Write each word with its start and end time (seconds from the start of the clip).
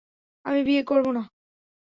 আমি 0.45 0.61
বিয়ে 0.63 0.83
করব 0.83 1.05
না। 1.11 1.23